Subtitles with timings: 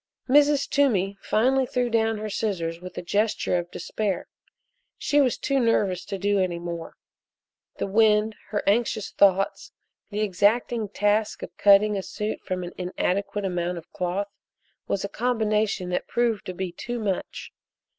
[0.27, 0.67] Mrs.
[0.67, 4.27] Toomey finally threw down her scissors with a gesture of despair.
[4.97, 6.95] She was too nervous to do any more.
[7.77, 9.71] The wind, her anxious thoughts,
[10.09, 14.31] the exacting task of cutting a suit from an inadequate amount of cloth,
[14.87, 17.53] was a combination that proved to be too much.